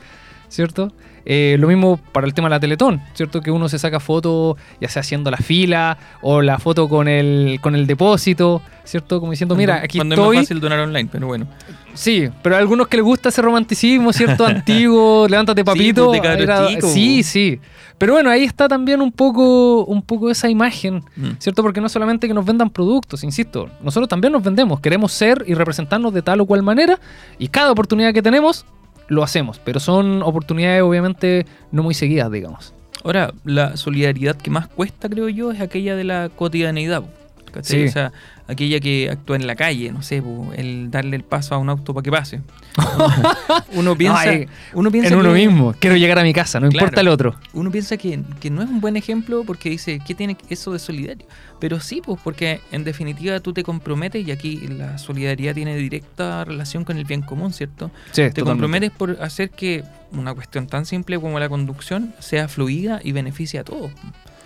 [0.48, 0.92] ¿cierto?
[1.28, 3.40] Eh, lo mismo para el tema de la Teletón, ¿cierto?
[3.40, 7.58] Que uno se saca fotos, ya sea haciendo la fila o la foto con el,
[7.60, 9.18] con el depósito, ¿cierto?
[9.18, 10.36] Como diciendo, mira, aquí cuando es estoy.
[10.36, 11.48] más fácil donar online, pero bueno.
[11.94, 14.46] Sí, pero a algunos que les gusta ese romanticismo, ¿cierto?
[14.46, 16.06] Antiguo, levántate papito.
[16.06, 17.58] pues, de cabro era- chico, sí, sí.
[17.98, 21.30] Pero bueno, ahí está también un poco, un poco esa imagen, Mm.
[21.40, 21.62] ¿cierto?
[21.64, 25.54] Porque no solamente que nos vendan productos, insisto, nosotros también nos vendemos, queremos ser y
[25.54, 27.00] representarnos de tal o cual manera,
[27.38, 28.64] y cada oportunidad que tenemos,
[29.08, 32.74] lo hacemos, pero son oportunidades obviamente no muy seguidas, digamos.
[33.04, 37.04] Ahora, la solidaridad que más cuesta, creo yo, es aquella de la cotidianeidad.
[37.62, 37.84] Sí.
[37.84, 38.12] O sea,
[38.48, 40.22] aquella que actúa en la calle, no sé,
[40.56, 42.40] el darle el paso a un auto para que pase.
[43.72, 46.68] uno piensa, Ay, uno piensa en uno que- mismo, quiero llegar a mi casa, no
[46.68, 46.84] Claro.
[46.86, 47.34] importa el otro.
[47.52, 50.78] Uno piensa que, que no es un buen ejemplo porque dice, ¿qué tiene eso de
[50.78, 51.26] solidario?
[51.58, 56.44] Pero sí, pues porque en definitiva tú te comprometes y aquí la solidaridad tiene directa
[56.44, 57.90] relación con el bien común, ¿cierto?
[58.12, 59.82] Sí, Te comprometes por hacer que
[60.12, 63.90] una cuestión tan simple como la conducción sea fluida y beneficie a todos.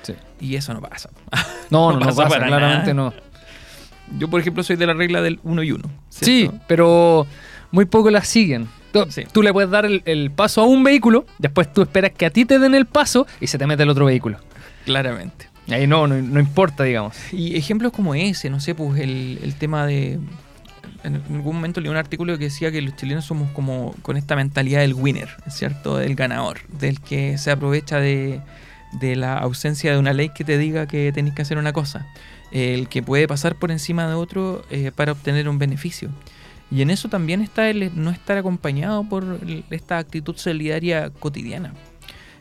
[0.02, 0.14] Sí.
[0.40, 1.10] Y eso no pasa.
[1.70, 3.10] No, no no, no pasa claramente nada.
[3.10, 3.29] no.
[4.18, 5.88] Yo, por ejemplo, soy de la regla del uno y uno.
[6.08, 7.26] Sí, pero
[7.70, 8.68] muy poco la siguen.
[8.92, 9.22] Tú, Sí.
[9.32, 12.30] tú le puedes dar el, el paso a un vehículo, después tú esperas que a
[12.30, 14.38] ti te den el paso y se te mete el otro vehículo.
[14.84, 15.48] Claramente.
[15.68, 17.14] Ahí no, no, no importa, digamos.
[17.32, 20.18] Y ejemplos como ese, no sé, pues el, el tema de...
[21.04, 24.34] En algún momento leí un artículo que decía que los chilenos somos como con esta
[24.36, 25.96] mentalidad del winner, ¿cierto?
[25.96, 28.40] Del ganador, del que se aprovecha de,
[29.00, 32.06] de la ausencia de una ley que te diga que tenés que hacer una cosa.
[32.52, 36.08] El que puede pasar por encima de otro eh, para obtener un beneficio.
[36.70, 39.38] Y en eso también está el no estar acompañado por
[39.70, 41.74] esta actitud solidaria cotidiana.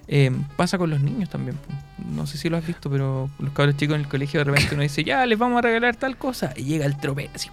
[0.08, 1.58] Eh, pasa con los niños también.
[2.12, 4.74] No sé si lo has visto, pero los cabros chicos en el colegio de repente
[4.74, 6.54] uno dice, ya, les vamos a regalar tal cosa.
[6.56, 7.50] Y llega el tropel así.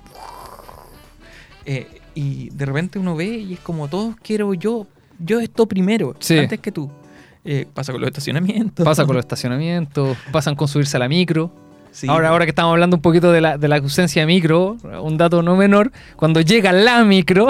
[1.66, 4.86] Eh, y de repente uno ve y es como, todos quiero yo,
[5.18, 6.38] yo esto primero, Sí.
[6.38, 6.90] antes que tú.
[7.44, 8.84] Eh, pasa con los estacionamientos.
[8.84, 11.52] Pasa con los estacionamientos, pasan con subirse a la micro.
[12.08, 15.16] Ahora, ahora que estamos hablando un poquito de la, de la ausencia de micro, un
[15.16, 17.48] dato no menor, cuando llega la micro,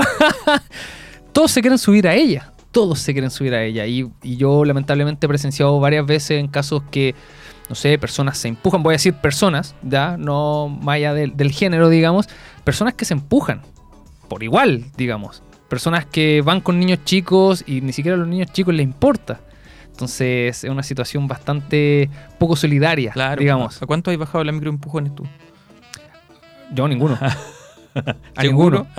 [1.32, 2.52] todos se quieren subir a ella.
[2.70, 3.86] Todos se quieren subir a ella.
[3.86, 7.14] Y, y yo lamentablemente he presenciado varias veces en casos que
[7.68, 11.50] no sé, personas se empujan, voy a decir personas, ya, no más allá del, del
[11.50, 12.28] género, digamos,
[12.62, 13.62] personas que se empujan
[14.28, 15.42] por igual, digamos.
[15.68, 19.40] Personas que van con niños chicos y ni siquiera a los niños chicos les importa.
[19.96, 23.40] Entonces es una situación bastante poco solidaria, Claro.
[23.40, 23.80] digamos.
[23.82, 25.24] ¿A cuánto has bajado la microempujones tú?
[26.74, 27.18] Yo ninguno.
[28.36, 28.86] A ninguno.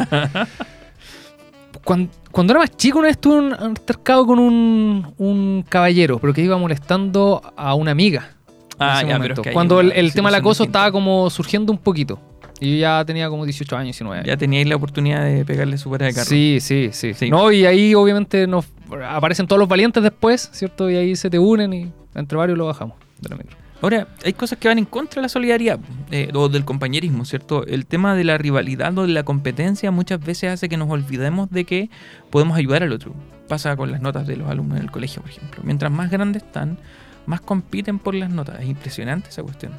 [1.84, 6.34] Cuando, cuando era más chico, una vez tuve un altercado con un, un caballero, pero
[6.34, 8.32] que iba molestando a una amiga.
[8.80, 12.20] Ah, ya, pero es que Cuando el, tema del acoso estaba como surgiendo un poquito.
[12.60, 14.28] Y yo ya tenía como 18 años, 19 años.
[14.28, 16.26] Ya teníais la oportunidad de pegarle su de carro.
[16.26, 17.30] Sí, sí, sí, Sí.
[17.30, 18.66] No, y ahí obviamente nos
[19.08, 20.90] aparecen todos los valientes después, ¿cierto?
[20.90, 23.58] Y ahí se te unen y entre varios lo bajamos de la micro.
[23.80, 27.64] Ahora, hay cosas que van en contra de la solidaridad eh, o del compañerismo, ¿cierto?
[27.68, 31.52] El tema de la rivalidad o de la competencia muchas veces hace que nos olvidemos
[31.52, 31.90] de que
[32.32, 33.14] podemos ayudar al otro.
[33.48, 35.62] Pasa con las notas de los alumnos del colegio, por ejemplo.
[35.64, 36.80] Mientras más grandes están,
[37.28, 38.60] más compiten por las notas.
[38.62, 39.74] Es impresionante esa cuestión.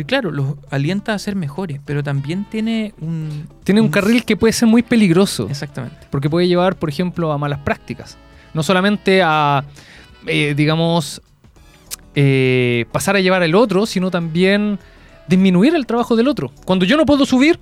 [0.00, 3.46] Y claro, los alienta a ser mejores, pero también tiene un...
[3.64, 5.46] Tiene un carril que puede ser muy peligroso.
[5.48, 6.06] Exactamente.
[6.10, 8.18] Porque puede llevar, por ejemplo, a malas prácticas.
[8.54, 9.64] No solamente a,
[10.26, 11.22] eh, digamos,
[12.14, 14.78] eh, pasar a llevar al otro, sino también
[15.28, 16.50] disminuir el trabajo del otro.
[16.64, 17.60] Cuando yo no puedo subir,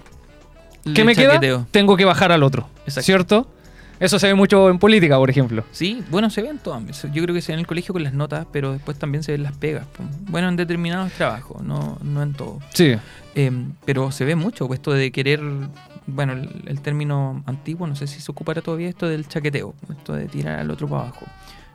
[0.84, 1.66] ¿qué Le me queda?
[1.70, 2.68] Tengo que bajar al otro.
[2.86, 3.02] Exacto.
[3.02, 3.50] ¿Cierto?
[4.00, 5.64] Eso se ve mucho en política, por ejemplo.
[5.72, 6.80] Sí, bueno, se ve en todo.
[7.12, 9.32] Yo creo que se ve en el colegio con las notas, pero después también se
[9.32, 9.86] ven las pegas.
[10.28, 12.60] Bueno, en determinados trabajos, no, no en todo.
[12.74, 12.96] Sí.
[13.34, 13.50] Eh,
[13.84, 15.40] pero se ve mucho pues, esto de querer,
[16.06, 20.14] bueno, el, el término antiguo, no sé si se ocupará todavía esto del chaqueteo, esto
[20.14, 21.26] de tirar al otro para abajo.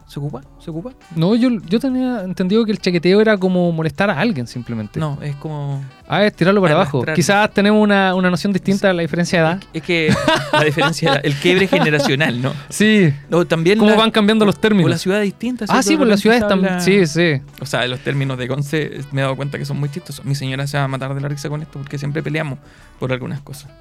[0.08, 0.42] ¿Se ocupa?
[0.60, 0.92] ¿Se ocupa?
[1.16, 5.00] No, yo, yo tenía entendido que el chaqueteo era como molestar a alguien simplemente.
[5.00, 5.84] No, es como...
[6.08, 6.98] Ah, es tirarlo para abajo.
[7.00, 7.16] Arrastrarlo.
[7.16, 9.64] Quizás tenemos una, una noción distinta a la diferencia de edad.
[9.74, 10.14] Es que
[10.52, 12.54] la diferencia, el quiebre generacional, ¿no?
[12.70, 13.14] Sí.
[13.32, 14.92] O también ¿Cómo la- van cambiando los términos?
[14.92, 15.70] las ciudades distintas.
[15.72, 16.80] ah, sí, De por las ciudades también.
[16.82, 17.42] Sí, sí.
[17.62, 20.24] O sea, los términos de Conce me he dado cuenta que son muy chistosos.
[20.26, 22.60] Mi señora se va a matar de la risa con esto porque siempre peleamos
[23.00, 23.72] por algunas cosas.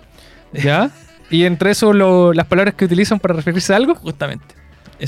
[0.52, 0.90] ¿Ya?
[1.30, 4.54] Y entre eso lo- las palabras que utilizan para referirse a algo, Justamente.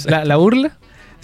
[0.06, 0.72] la, la burla.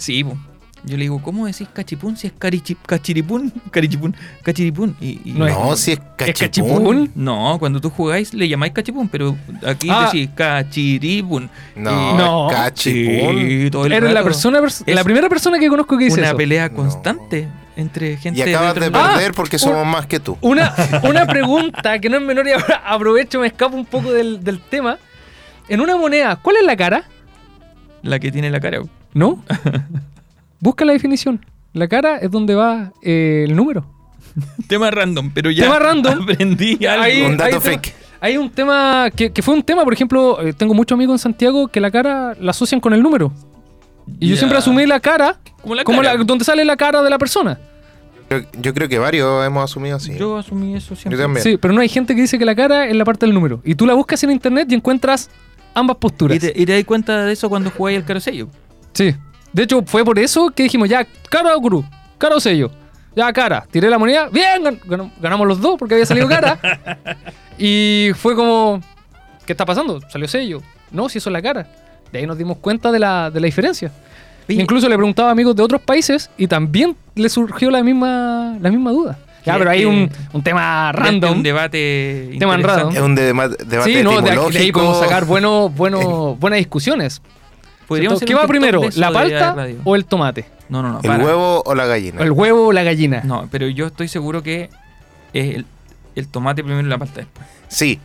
[0.01, 0.35] Sí, po.
[0.83, 3.53] yo le digo, ¿cómo decís cachipún si es carichi- cachiripún?
[3.71, 4.95] Carichipún, cachiripún.
[4.99, 7.11] Y, y- No es- si es ¿Es cachipún.
[7.13, 10.09] No, cuando tú jugáis le llamáis cachipún, pero aquí Ah.
[10.11, 11.49] decís cachiripún.
[11.75, 12.47] No, No.
[12.49, 13.91] cachipún.
[13.91, 16.37] Eres la persona, la primera persona que conozco que dice Una eso.
[16.37, 16.75] pelea No.
[16.77, 20.35] constante entre gente Y acabas de Ah, perder porque somos más que tú.
[20.41, 24.43] Una, una pregunta que no es menor y ahora aprovecho, me escapo un poco del,
[24.43, 24.97] del tema.
[25.69, 27.03] En una moneda, ¿cuál es la cara?
[28.01, 28.81] La que tiene la cara.
[29.13, 29.43] ¿No?
[30.59, 31.43] Busca la definición.
[31.73, 33.85] La cara es donde va eh, el número.
[34.67, 36.21] Tema random, pero ya Tema random.
[36.23, 37.03] aprendí algo.
[37.03, 37.93] Ahí- Un dato hay tema- fake.
[38.23, 41.19] Hay un tema que, que fue un tema, por ejemplo, eh, tengo muchos amigos en
[41.19, 43.31] Santiago que la cara la asocian con el número.
[44.19, 46.15] Y yo siempre asumí la cara Como la como cara.
[46.17, 47.57] la, donde sale la cara de la persona.
[48.29, 50.13] Yo, yo creo que varios hemos asumido así.
[50.17, 51.17] Yo asumí eso siempre.
[51.17, 51.43] Yo también.
[51.43, 53.59] Sí, pero no hay gente que dice que la cara es la parte del número.
[53.65, 55.29] Y tú la buscas en internet y encuentras
[55.73, 56.37] ambas posturas.
[56.37, 58.47] ¿Y te, y te das cuenta de eso cuando jugáis el carosello?
[58.93, 59.15] Sí.
[59.53, 61.85] De hecho, fue por eso que dijimos, ya, cara o cruz,
[62.17, 62.71] cara o sello.
[63.15, 63.65] Ya, cara.
[63.69, 66.57] Tiré la moneda, bien, gan- ganam- ganamos los dos porque había salido cara.
[67.57, 68.81] y fue como,
[69.45, 69.99] ¿qué está pasando?
[70.09, 70.61] Salió sello.
[70.91, 71.67] No, si eso es la cara.
[72.11, 73.91] De ahí nos dimos cuenta de la, de la diferencia.
[74.49, 78.57] Oye, Incluso le preguntaba a amigos de otros países y también le surgió la misma,
[78.61, 79.17] la misma duda.
[79.45, 81.31] Ya, ¿Crees pero hay un, un tema random.
[81.37, 82.83] Un debate Tema interesante.
[82.83, 82.95] random.
[82.95, 87.21] Es un debate Sí, no, de, aquí- de ahí podemos sacar bueno, bueno, buenas discusiones.
[88.25, 88.81] ¿Qué va primero?
[88.95, 90.45] ¿La palta o el tomate?
[90.69, 90.99] No, no, no.
[91.01, 91.23] ¿El para.
[91.25, 92.21] huevo o la gallina?
[92.21, 93.21] ¿El huevo o la gallina?
[93.25, 94.69] No, pero yo estoy seguro que
[95.33, 95.65] es el,
[96.15, 97.45] el tomate primero y la palta después.
[97.67, 97.99] Sí.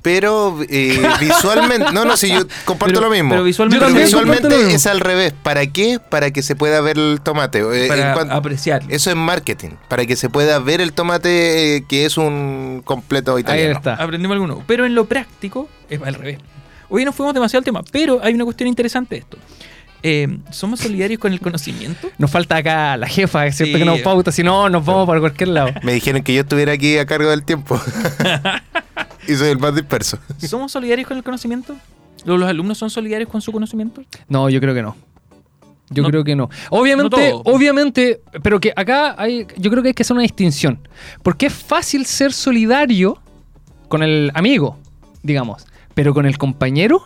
[0.00, 1.92] Pero eh, visualmente.
[1.92, 3.30] No, no, sí, yo comparto Pero- lo mismo.
[3.30, 5.34] pero visualmente- es al revés.
[5.42, 5.98] ¿Para qué?
[6.00, 7.58] Para que se pueda ver el tomate.
[7.60, 8.82] Eh, Para apreciar.
[8.88, 9.70] Eso es marketing.
[9.88, 13.76] Para que se pueda ver el tomate eh, que es un completo Ahí italiano.
[13.76, 13.94] está.
[13.94, 14.64] Aprendimos algo nuevo.
[14.66, 16.38] Pero en lo práctico es al revés.
[16.88, 19.38] Hoy nos fuimos demasiado al tema, pero hay una cuestión interesante de esto.
[20.02, 22.08] Eh, ¿Somos solidarios con el conocimiento?
[22.18, 23.78] Nos falta acá la jefa, es cierto Sí.
[23.80, 25.70] que nos pauta, si no nos vamos para cualquier lado.
[25.82, 27.80] Me dijeron que yo estuviera aquí a cargo del tiempo.
[29.28, 30.18] y soy el más disperso.
[30.38, 31.76] ¿Somos solidarios con el conocimiento?
[32.24, 34.02] ¿Los los alumnos son solidarios con su conocimiento?
[34.28, 34.96] No, yo creo que no.
[35.90, 36.48] Yo No- creo que no.
[36.70, 40.86] Obviamente, no obviamente, pero que acá hay, yo creo que hay que hacer una distinción.
[41.22, 43.18] Porque es fácil ser solidario
[43.88, 44.76] con el amigo,
[45.22, 45.66] digamos,
[45.98, 47.02] pero con el compañero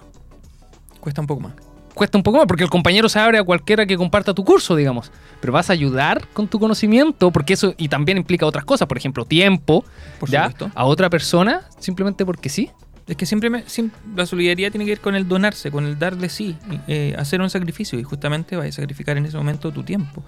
[1.01, 1.55] Cuesta un poco más.
[1.95, 4.77] cuesta un poco más, porque el compañero se abre a cualquiera que comparta tu curso,
[4.77, 5.11] digamos.
[5.41, 8.99] Pero vas a ayudar con tu conocimiento, porque eso y también implica otras cosas, por
[8.99, 9.83] ejemplo, tiempo,
[10.21, 10.43] Por ¿ya?
[10.51, 10.71] supuesto.
[10.75, 12.71] A otra persona, simplemente porque sí.
[13.07, 15.99] Es que siempre, me, siem- la solidaridad tiene que ver con el donarse, con el
[15.99, 16.55] dar de sí,
[16.87, 20.23] eh, hacer un sacrificio y justamente vas a sacrificar en ese momento tu tiempo.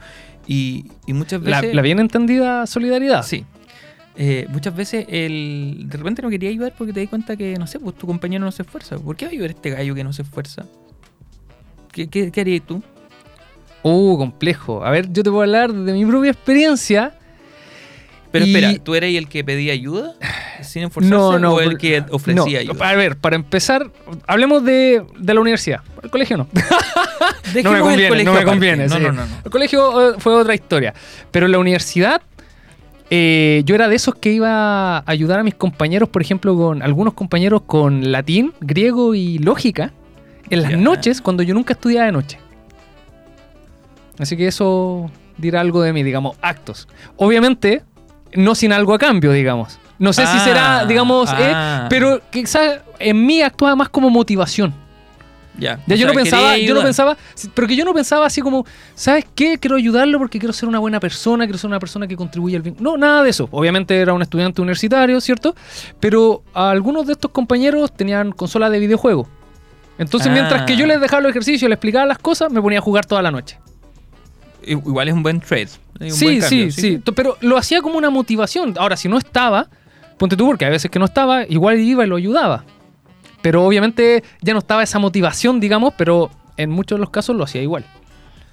[0.46, 1.74] Y, y muchas La, veces...
[1.76, 3.22] la bien entendida solidaridad.
[3.24, 3.44] Sí.
[4.16, 7.66] Eh, muchas veces el, de repente no quería ayudar porque te di cuenta que, no
[7.66, 8.96] sé, pues tu compañero no se esfuerza.
[8.98, 10.64] ¿Por qué va a ayudar este gallo que no se esfuerza?
[11.90, 12.82] ¿Qué, qué, qué harías tú?
[13.82, 14.84] Uh, complejo.
[14.84, 17.14] A ver, yo te puedo hablar de mi propia experiencia.
[18.30, 20.14] Pero Y- espera, ¿tú eras el que pedía ayuda
[20.62, 21.54] sin esforzarse No, no.
[21.54, 22.88] o el que ofrecía no, ayuda?
[22.88, 23.90] A ver, para empezar,
[24.26, 25.80] hablemos de, de la universidad.
[26.02, 26.48] El colegio no.
[27.64, 28.44] no me conviene, no me aparte.
[28.44, 28.86] conviene.
[28.88, 29.02] No, sí.
[29.02, 29.36] no, no, no.
[29.44, 30.94] El colegio eh, fue otra historia.
[31.30, 32.22] Pero la universidad,
[33.10, 36.82] eh, yo era de esos que iba a ayudar a mis compañeros, por ejemplo, con
[36.82, 39.92] algunos compañeros con latín, griego y lógica,
[40.50, 42.38] en las noches, cuando yo nunca estudiaba de noche.
[44.18, 46.86] Así que eso dirá algo de mí, digamos, actos.
[47.16, 47.82] Obviamente,
[48.34, 49.78] no sin algo a cambio, digamos.
[49.98, 51.86] No sé si Ah, será, digamos, eh, ah.
[51.88, 54.74] pero quizás en mí actuaba más como motivación.
[55.56, 57.16] Ya, yo sea, no pensaba, yo no pensaba,
[57.54, 59.56] pero que yo no pensaba así como, ¿sabes qué?
[59.58, 62.62] Quiero ayudarlo porque quiero ser una buena persona, quiero ser una persona que contribuye al
[62.62, 62.74] bien.
[62.80, 63.48] No, nada de eso.
[63.52, 65.54] Obviamente era un estudiante universitario, ¿cierto?
[66.00, 69.28] Pero algunos de estos compañeros tenían consolas de videojuego.
[69.96, 70.32] Entonces, Ah.
[70.32, 73.06] mientras que yo les dejaba los ejercicios, les explicaba las cosas, me ponía a jugar
[73.06, 73.56] toda la noche.
[74.66, 75.68] Igual es un buen trade.
[76.00, 78.74] un Sí, buen sí, sí, T- Pero lo hacía como una motivación.
[78.76, 79.68] Ahora, si no estaba,
[80.18, 82.64] ponte tú, porque a veces que no estaba, igual iba y lo ayudaba.
[83.44, 87.44] Pero obviamente ya no estaba esa motivación, digamos, pero en muchos de los casos lo
[87.44, 87.84] hacía igual.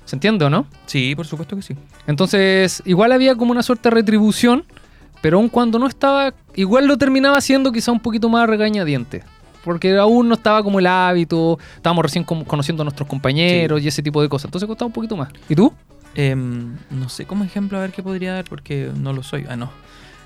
[0.03, 0.65] ¿Se entiende o no?
[0.85, 1.77] Sí, por supuesto que sí.
[2.07, 4.65] Entonces, igual había como una suerte de retribución,
[5.21, 9.23] pero aun cuando no estaba, igual lo terminaba haciendo quizá un poquito más regañadiente.
[9.63, 14.03] Porque aún no estaba como el hábito, estábamos recién conociendo a nuestros compañeros y ese
[14.03, 14.49] tipo de cosas.
[14.49, 15.29] Entonces costaba un poquito más.
[15.47, 15.73] ¿Y tú?
[16.15, 19.45] Em, no sé como ejemplo a ver qué podría dar porque no lo soy.
[19.47, 19.71] Ah, no.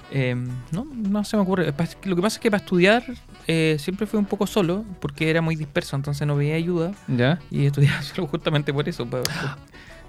[0.09, 1.67] Em, no, no se me ocurre.
[1.67, 3.03] Lo que pasa es que para estudiar
[3.47, 7.39] eh, siempre fui un poco solo porque era muy disperso, entonces no veía ayuda Ya.
[7.51, 9.07] y estudiaba solo justamente por eso.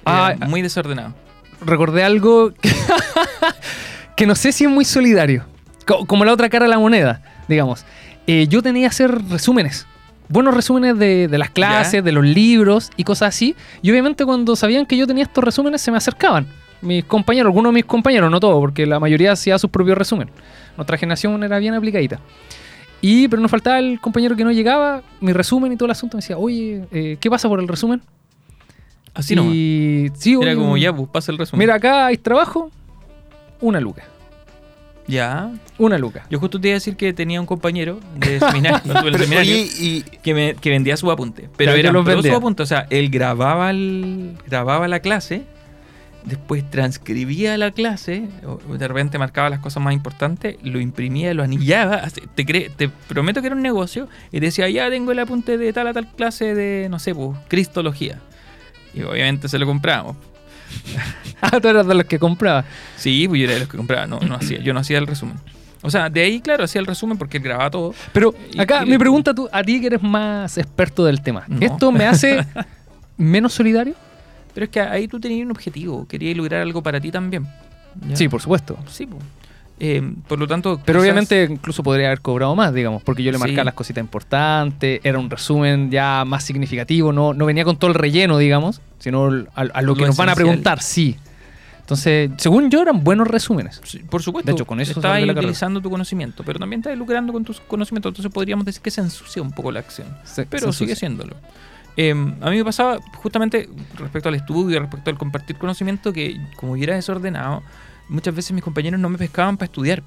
[0.04, 1.14] Ah, era muy desordenado.
[1.60, 2.70] recordé algo que,
[4.16, 5.44] que no sé si es muy solidario.
[5.86, 7.84] Co- Como la otra cara de la moneda, digamos.
[8.26, 9.86] Eh, yo tenía que hacer resúmenes.
[10.28, 13.54] Buenos resúmenes de, de las clases, de los libros y cosas así.
[13.82, 16.46] Y obviamente cuando sabían que yo tenía estos resúmenes se me acercaban.
[16.82, 20.28] Mis compañeros, algunos de mis compañeros, no todos, porque la mayoría hacía sus propios resumen.
[20.76, 22.18] Nuestra generación era bien aplicadita.
[23.00, 26.16] Y, pero nos faltaba el compañero que no llegaba, mi resumen y todo el asunto.
[26.16, 28.00] Me decía, oye, eh, ¿qué pasa por el resumen?
[29.14, 29.54] Así nomás.
[29.54, 31.60] y, sí, Era oye, como ya, pues pasa el resumen.
[31.60, 32.70] Mira, acá hay trabajo,
[33.60, 34.04] una luca.
[35.08, 35.52] Ya.
[35.78, 36.26] Una luca.
[36.30, 39.68] Yo justo te iba a decir que tenía un compañero de seminario, Pero, seminario oye,
[39.78, 41.48] y que, me- que vendía su apunte.
[41.56, 42.30] Pero eran los vendía.
[42.32, 42.64] sus apuntes.
[42.64, 45.44] O sea, él grababa, el, grababa la clase,
[46.26, 48.28] después transcribía la clase,
[48.78, 52.02] de repente marcaba las cosas más importantes, lo imprimía, lo anillaba.
[52.34, 54.08] Te, cre- te prometo que era un negocio.
[54.32, 57.38] Y decía, ya tengo el apunte de tal a tal clase de, no sé, pues,
[57.48, 58.18] cristología.
[58.94, 60.16] Y obviamente se lo comprábamos.
[61.42, 62.64] Ah, tú eras de los que compraba.
[62.96, 65.06] Sí, pues yo era de los que compraba, no, no hacía, yo no hacía el
[65.06, 65.36] resumen.
[65.82, 67.94] O sea, de ahí, claro, hacía el resumen porque él grababa todo.
[68.12, 71.44] Pero Y- acá y- mi pregunta tú, a ti que eres más experto del tema.
[71.46, 71.58] No.
[71.60, 72.44] ¿Esto me hace
[73.18, 73.94] menos solidario?
[74.56, 77.46] Pero es que ahí tú tenías un objetivo, querías lograr algo para ti también.
[78.08, 78.16] ¿ya?
[78.16, 78.78] Sí, por supuesto.
[78.90, 79.22] Sí, pues.
[79.78, 80.80] Eh, por lo tanto.
[80.82, 83.66] Pero quizás- obviamente incluso podría haber cobrado más, digamos, porque yo le marcaba Sí.
[83.66, 87.94] las cositas importantes, era un resumen ya más significativo, no, no venía con todo el
[87.94, 91.16] relleno, digamos, sino al- a, a lo que nos van a preguntar, sí.
[91.80, 93.82] Entonces, según yo, eran buenos resúmenes.
[93.84, 94.50] Sí, por supuesto.
[94.50, 95.32] De hecho, con eso carrera.
[95.34, 98.10] utilizando tu conocimiento, pero también estás lucrando con tus conocimientos.
[98.10, 100.08] Entonces podríamos decir que se ensucia un poco la acción.
[100.24, 101.36] Se- Pero se sigue siéndolo.
[101.96, 106.76] Eh, a mí me pasaba justamente respecto al estudio, respecto al compartir conocimiento, que como
[106.76, 107.62] yo era desordenado,
[108.08, 110.02] muchas veces mis compañeros no me pescaban para estudiar.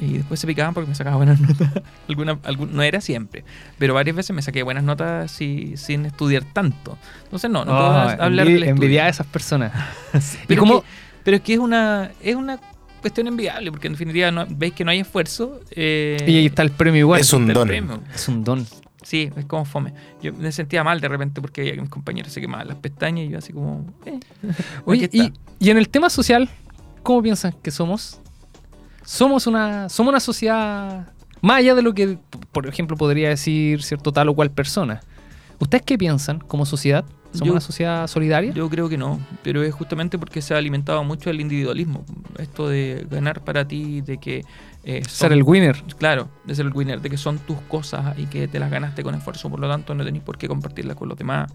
[0.00, 1.70] Y después se picaban porque me sacaba buenas notas.
[2.08, 3.42] Alguna, algún- no era siempre,
[3.78, 6.96] pero varias veces me saqué buenas notas y- sin estudiar tanto.
[7.24, 9.72] Entonces no, no puedo Ah, hablar del envidia a esas personas.
[10.14, 10.86] ¿Y Pero, cómo, es que,
[11.24, 12.60] pero es que es una, es una
[13.00, 15.58] cuestión enviable, porque en definitiva no, veis que no hay esfuerzo.
[15.72, 17.20] eh, y ahí está el premio igual.
[17.20, 17.66] Es un don.
[17.66, 18.00] premio.
[18.14, 18.66] Es un don.
[19.08, 19.94] Sí, es como fome.
[20.20, 23.24] Yo me sentía mal de repente porque veía que mis compañeros se quemaban las pestañas
[23.24, 23.86] y yo así como...
[24.04, 24.20] eh,
[24.84, 26.46] Oye, y, en el tema social,
[27.02, 28.20] ¿cómo piensan que somos?
[29.06, 32.18] Somos una, somos una sociedad, más allá de lo que,
[32.52, 35.00] por ejemplo, podría decir cierto tal o cual persona.
[35.58, 37.06] ¿Ustedes qué piensan como sociedad?
[37.32, 38.52] ¿Somos Yo- una sociedad solidaria?
[38.52, 42.04] Yo creo que no, pero es justamente porque se ha alimentado mucho el individualismo.
[42.38, 44.44] Esto de ganar para ti, de que...
[44.84, 45.82] eh, son- Ser el winner.
[45.98, 49.02] Claro, de ser el winner, de que son tus cosas y que te las ganaste
[49.02, 51.52] con esfuerzo, por lo tanto no tenés por qué compartirlas con los demás.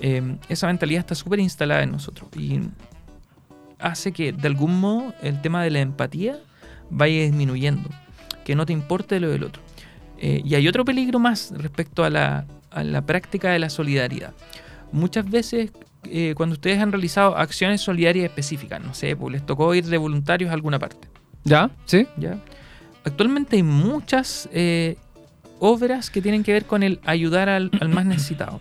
[0.00, 2.60] Eh, esa mentalidad está súper instalada en nosotros y
[3.78, 6.38] hace que de algún modo el tema de la empatía
[6.90, 7.88] vaya disminuyendo,
[8.44, 9.62] que no te importe lo del otro.
[10.18, 14.34] Eh, y hay otro peligro más respecto a la, a la práctica de la solidaridad.
[14.92, 15.70] Muchas veces
[16.04, 19.96] eh, cuando ustedes han realizado acciones solidarias específicas, no sé, pues les tocó ir de
[19.98, 21.08] voluntarios a alguna parte.
[21.48, 21.70] ¿Ya?
[21.86, 22.06] ¿Sí?
[22.16, 22.38] ¿ya?
[23.04, 24.96] Actualmente hay muchas eh,
[25.58, 28.60] obras que tienen que ver con el ayudar al, al más necesitado.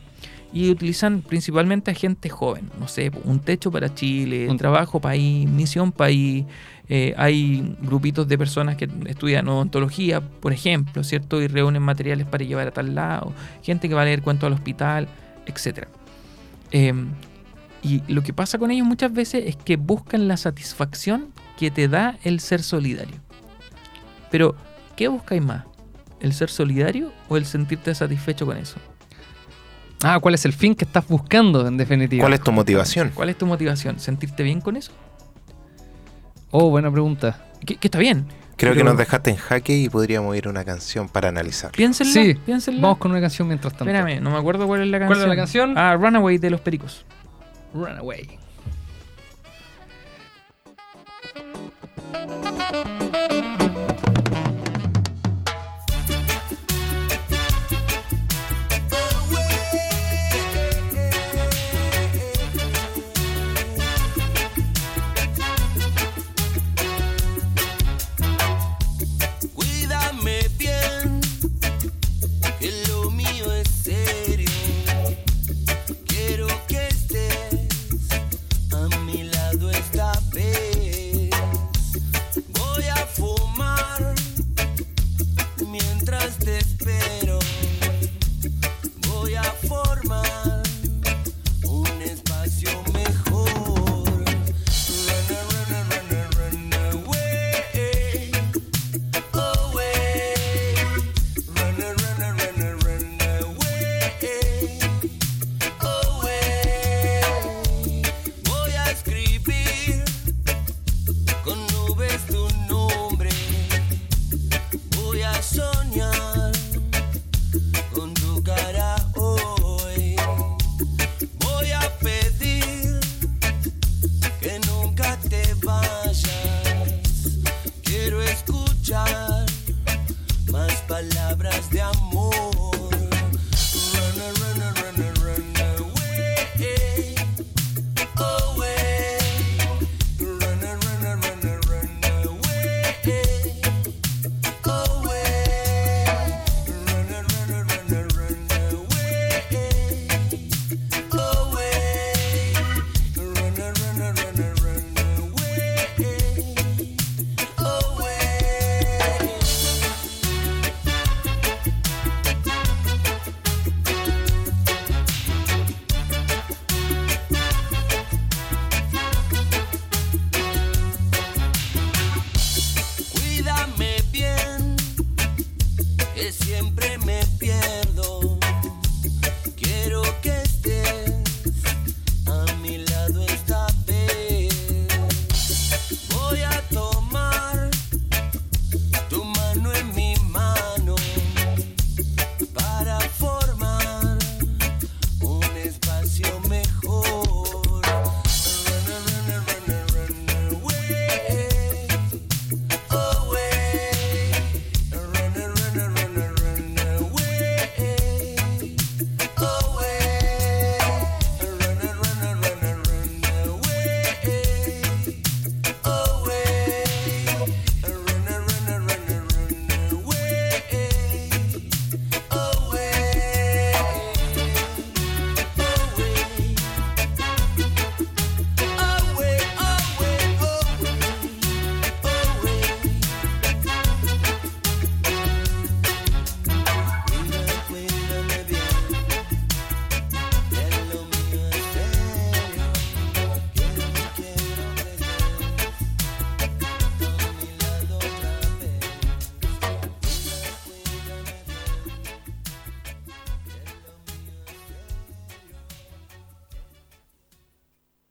[0.53, 2.69] Y utilizan principalmente a gente joven.
[2.79, 6.45] No sé, un techo para Chile, Un- trabajo país, misión país.
[6.87, 11.41] eh, hay grupitos de personas que estudian odontología, por ejemplo, ¿cierto?
[11.41, 13.33] Y reúnen materiales para llevar a tal lado.
[13.61, 15.09] Gente que va a leer cuentos al hospital,
[15.47, 15.85] etc.
[17.83, 21.87] y lo que pasa con ellos muchas veces es que buscan la satisfacción que te
[21.87, 23.17] da el ser solidario.
[24.31, 24.55] Pero,
[24.95, 25.65] ¿qué buscáis más?
[26.19, 28.77] ¿El ser solidario o el sentirte satisfecho con eso?
[30.03, 32.21] Ah, ¿cuál es el fin que estás buscando, en definitiva?
[32.21, 33.11] ¿Cuál es tu motivación?
[33.13, 33.99] ¿Cuál es tu motivación?
[33.99, 34.91] ¿Sentirte bien con eso?
[36.51, 37.45] Oh, buena pregunta.
[37.65, 38.27] Que, que está bien.
[38.55, 41.71] Creo que nos dejaste en jaque y podríamos ir a una canción para analizar.
[41.71, 42.81] Piénsenla, Sí, piénsenla.
[42.81, 43.85] Vamos con una canción mientras tanto.
[43.93, 45.23] Espérame, no me acuerdo cuál es la ¿Cuál canción.
[45.23, 45.77] es la canción?
[45.77, 47.05] Ah, Runaway de los Pericos.
[47.73, 48.39] Runaway.
[52.13, 53.56] Música